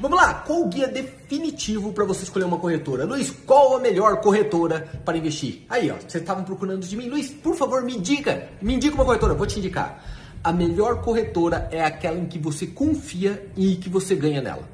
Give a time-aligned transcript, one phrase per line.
[0.00, 3.04] Vamos lá, qual o guia definitivo para você escolher uma corretora?
[3.04, 5.66] Luiz, qual a melhor corretora para investir?
[5.68, 7.10] Aí, ó, vocês estavam procurando de mim.
[7.10, 10.02] Luiz, por favor, me diga, me indica uma corretora, vou te indicar.
[10.42, 14.66] A melhor corretora é aquela em que você confia e que você ganha nela.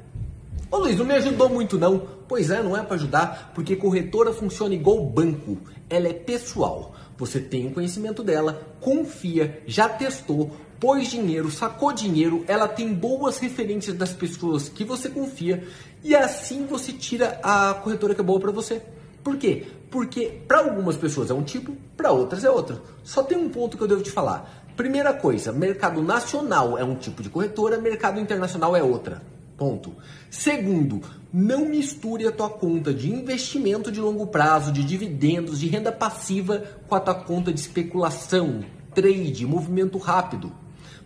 [0.69, 1.99] Ô Luiz, não me ajudou muito não.
[2.27, 5.57] Pois é, não é para ajudar, porque corretora funciona igual banco.
[5.89, 6.93] Ela é pessoal.
[7.17, 13.39] Você tem o conhecimento dela, confia, já testou, pôs dinheiro, sacou dinheiro, ela tem boas
[13.39, 15.63] referências das pessoas que você confia
[16.03, 18.81] e assim você tira a corretora que é boa para você.
[19.23, 19.65] Por quê?
[19.89, 22.81] Porque para algumas pessoas é um tipo, para outras é outro.
[23.03, 24.65] Só tem um ponto que eu devo te falar.
[24.75, 29.23] Primeira coisa, mercado nacional é um tipo de corretora, mercado internacional é outra.
[29.57, 29.95] Ponto.
[30.29, 31.01] Segundo,
[31.33, 36.63] não misture a tua conta de investimento de longo prazo, de dividendos, de renda passiva
[36.87, 40.51] com a tua conta de especulação, trade, movimento rápido.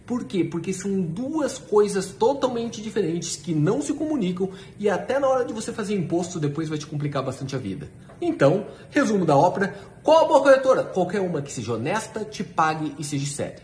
[0.06, 0.44] Por quê?
[0.44, 5.54] Porque são duas coisas totalmente diferentes que não se comunicam e até na hora de
[5.54, 7.90] você fazer imposto depois vai te complicar bastante a vida.
[8.20, 10.84] Então, resumo da ópera: qual a boa corretora?
[10.84, 13.64] Qualquer uma que seja honesta, te pague e seja séria.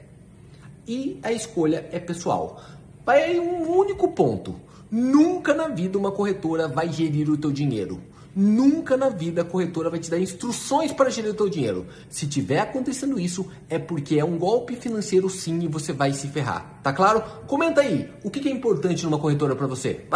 [0.87, 2.61] E a escolha é pessoal.
[3.05, 4.66] Vai aí um único ponto.
[4.89, 8.01] Nunca na vida uma corretora vai gerir o teu dinheiro.
[8.33, 11.87] Nunca na vida a corretora vai te dar instruções para gerir o teu dinheiro.
[12.07, 16.27] Se tiver acontecendo isso, é porque é um golpe financeiro sim e você vai se
[16.27, 16.79] ferrar.
[16.83, 17.23] Tá claro?
[17.47, 20.05] Comenta aí, o que é importante numa corretora para você?